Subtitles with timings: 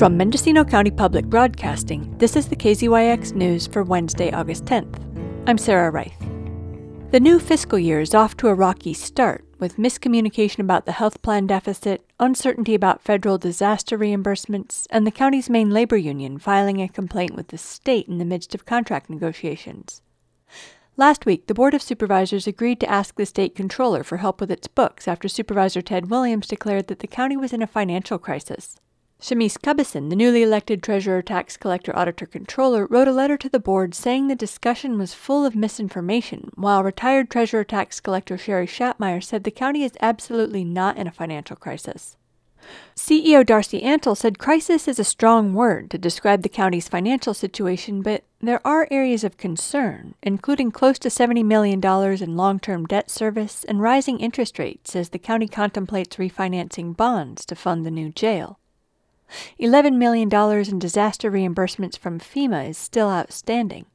[0.00, 4.98] From Mendocino County Public Broadcasting, this is the KZYX News for Wednesday, August 10th.
[5.46, 6.18] I'm Sarah Reith.
[7.10, 11.20] The new fiscal year is off to a rocky start, with miscommunication about the health
[11.20, 16.88] plan deficit, uncertainty about federal disaster reimbursements, and the county's main labor union filing a
[16.88, 20.00] complaint with the state in the midst of contract negotiations.
[20.96, 24.50] Last week, the Board of Supervisors agreed to ask the state controller for help with
[24.50, 28.80] its books after Supervisor Ted Williams declared that the county was in a financial crisis.
[29.20, 33.60] Chamise Cubbison, the newly elected Treasurer, Tax Collector, Auditor, Controller, wrote a letter to the
[33.60, 39.22] board saying the discussion was full of misinformation, while retired Treasurer, Tax Collector Shari Schapmire
[39.22, 42.16] said the county is absolutely not in a financial crisis.
[42.96, 48.00] CEO Darcie Antle said crisis is a strong word to describe the county's financial situation,
[48.00, 51.80] but there are areas of concern, including close to $70 million
[52.22, 57.44] in long term debt service and rising interest rates as the county contemplates refinancing bonds
[57.44, 58.59] to fund the new jail.
[59.58, 60.28] $11 million
[60.68, 63.86] in disaster reimbursements from FEMA is still outstanding.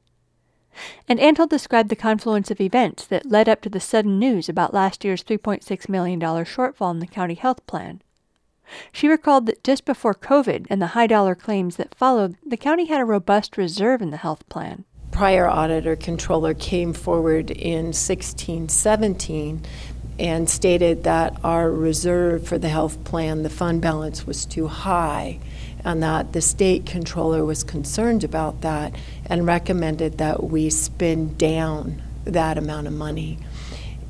[1.08, 4.74] And Antle described the confluence of events that led up to the sudden news about
[4.74, 8.02] last year's $3.6 million shortfall in the county health plan.
[8.92, 12.86] She recalled that just before COVID and the high dollar claims that followed, the county
[12.86, 14.86] had a robust reserve in the health plan.
[15.12, 19.62] Prior auditor controller came forward in 1617
[20.18, 25.40] and stated that our reserve for the health plan, the fund balance, was too high,
[25.84, 32.02] and that the state controller was concerned about that and recommended that we spend down
[32.24, 33.38] that amount of money.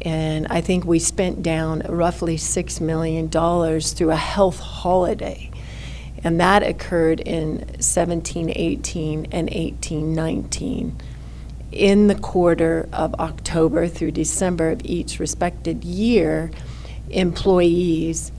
[0.02, 5.50] And I think we spent down roughly $6 million through a health holiday.
[6.24, 10.96] And that occurred in 17, 18, and 18, 19
[11.72, 16.52] in the quarter of October through December of each respected year,
[17.10, 18.32] employees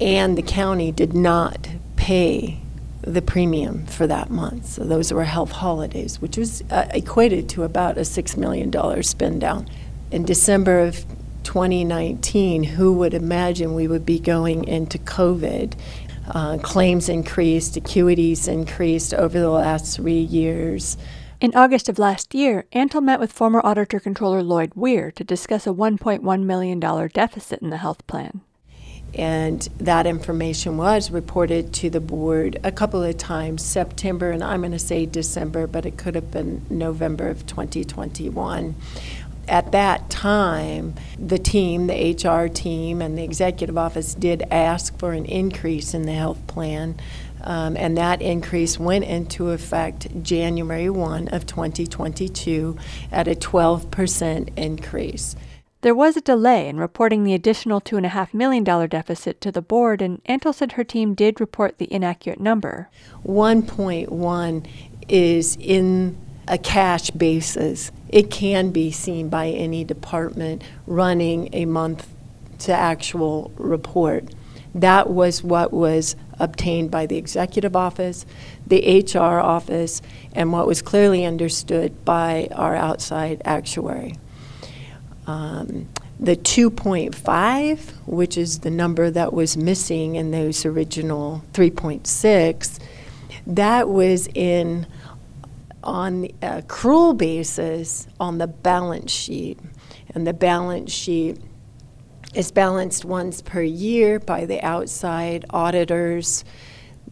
[0.00, 2.58] and the county did not pay
[3.02, 4.66] the premium for that month.
[4.66, 9.40] So those were health holidays, which was uh, equated to about a $6 million spend
[9.40, 9.68] down.
[10.10, 11.04] In December of
[11.44, 15.74] 2019, who would imagine we would be going into COVID?
[16.32, 20.96] Uh, claims increased, acuities increased over the last three years.
[21.40, 25.66] In August of last year, Antle met with former Auditor Controller Lloyd Weer to discuss
[25.66, 28.42] a $1.1 million deficit in the health plan.
[29.14, 34.60] And that information was reported to the board a couple of times, September, and I'm
[34.60, 38.74] going to say December, but it could have been November of 2021
[39.50, 45.12] at that time, the team, the HR team, and the executive office did ask for
[45.12, 46.96] an increase in the health plan
[47.42, 52.76] um, and that increase went into effect January 1 of 2022
[53.10, 55.36] at a 12% increase.
[55.82, 60.22] There was a delay in reporting the additional $2.5 million deficit to the board, and
[60.24, 62.90] Antle said her team did report the inaccurate number.
[63.24, 64.66] 1.1
[65.08, 66.18] is in
[66.50, 67.92] a cash basis.
[68.08, 72.08] It can be seen by any department running a month
[72.58, 74.34] to actual report.
[74.74, 78.26] That was what was obtained by the executive office,
[78.66, 80.02] the HR office,
[80.32, 84.16] and what was clearly understood by our outside actuary.
[85.26, 92.78] Um, the 2.5, which is the number that was missing in those original 3.6,
[93.46, 94.86] that was in
[95.82, 99.58] on a accrual basis on the balance sheet.
[100.14, 101.38] And the balance sheet
[102.34, 106.44] is balanced once per year by the outside auditors.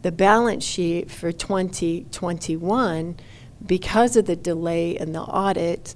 [0.01, 3.17] The balance sheet for 2021,
[3.65, 5.93] because of the delay in the audit,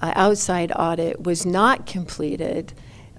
[0.00, 2.72] uh, outside audit was not completed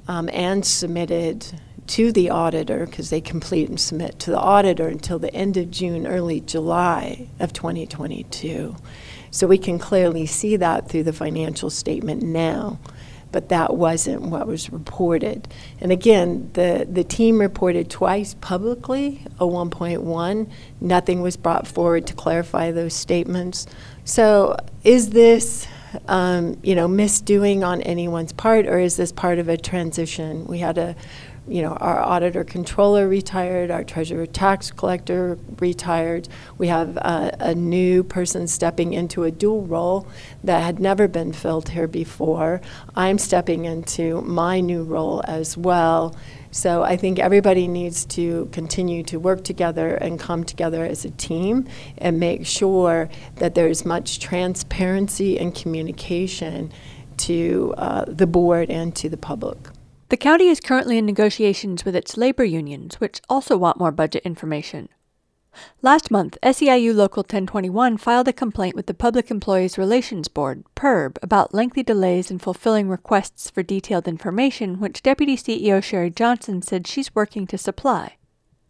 [0.07, 5.19] um, and submitted to the auditor because they complete and submit to the auditor until
[5.19, 8.75] the end of June, early July of 2022.
[9.31, 12.79] So we can clearly see that through the financial statement now
[13.33, 15.47] but that wasn't what was reported.
[15.81, 20.49] And again, the, the team reported twice publicly a 1.1.
[20.79, 23.65] Nothing was brought forward to clarify those statements.
[24.05, 25.67] So is this,
[26.07, 30.45] um, you know, misdoing on anyone's part, or is this part of a transition?
[30.45, 30.95] We had a
[31.47, 36.29] you know, our auditor controller retired, our treasurer tax collector retired.
[36.57, 40.07] We have a, new person stepping into a dual role
[40.43, 42.61] that had never been filled here before.
[42.95, 46.15] I'm stepping into my new role as well.
[46.49, 51.11] So I think everybody needs to continue to work together and come together as a
[51.11, 51.67] team
[51.97, 56.71] and make sure that there's much transparency and communication
[57.17, 59.57] to uh, the board and to the public.
[60.13, 64.21] The county is currently in negotiations with its labor unions, which also want more budget
[64.23, 64.89] information.
[65.81, 71.17] Last month, SEIU Local 1021 filed a complaint with the Public Employees Relations Board, PERB,
[71.23, 76.85] about lengthy delays in fulfilling requests for detailed information, which Deputy CEO Cherie Johnson said
[76.85, 78.17] she's working to supply.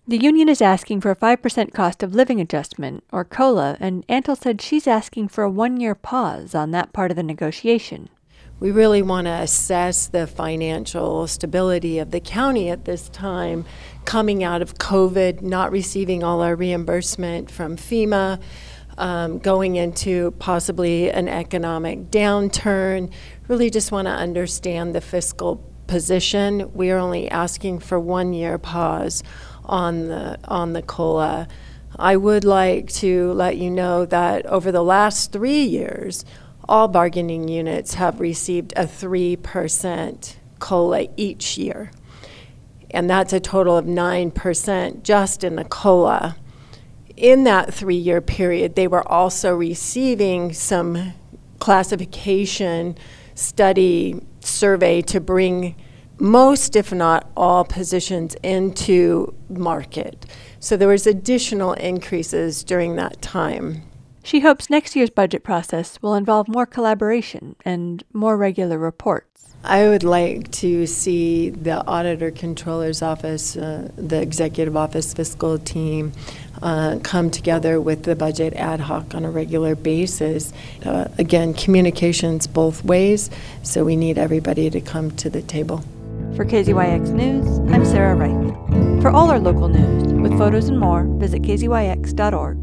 [0.08, 4.42] The union is asking for a 5% cost of living adjustment, or COLA, and Antle
[4.42, 8.08] said she's asking for a one year pause on that part of the negotiation.
[8.64, 13.66] We really want to assess the financial stability of the county at this time,
[14.06, 18.42] coming out of COVID, not receiving all our reimbursement from FEMA,
[18.98, 23.12] um, going into possibly an economic downturn.
[23.50, 25.58] Really just want to understand the fiscal
[25.88, 26.72] position.
[26.74, 29.24] We are only asking for one year pause
[29.66, 31.50] on the on the cola.
[32.00, 36.24] I would like to let you know that over the last three years,
[36.68, 41.92] all bargaining units have received a 3% COLA each year.
[42.92, 46.38] And that's a total of 9% just in the COLA.
[47.18, 51.14] In that three year period, they were also receiving some
[51.60, 52.98] classification
[53.36, 55.76] study survey to bring
[56.20, 60.26] most, if not all, positions into market.
[60.60, 63.84] So there was additional increases during that time.
[64.26, 69.54] She hopes next year's budget process will involve more collaboration and more regular reports.
[69.66, 76.14] I would like to see the Auditor Controller's Office, uh, the Executive Office fiscal team
[76.62, 80.54] uh, come together with the budget ad hoc on a regular basis.
[80.86, 83.30] Uh, again, communications both ways,
[83.62, 85.84] so we need everybody to come to the table.
[86.36, 89.02] For KZYX News, I'm Sarah Reith.
[89.02, 92.63] For all our local news, with photos and more, visit kzyx.org.